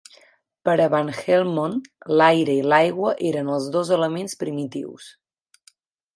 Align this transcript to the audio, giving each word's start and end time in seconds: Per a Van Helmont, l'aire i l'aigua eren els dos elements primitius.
Per 0.69 0.73
a 0.85 0.85
Van 0.93 1.11
Helmont, 1.17 1.75
l'aire 2.21 2.57
i 2.63 2.65
l'aigua 2.73 3.13
eren 3.33 3.53
els 3.59 3.69
dos 3.77 3.93
elements 3.99 4.41
primitius. 4.43 5.13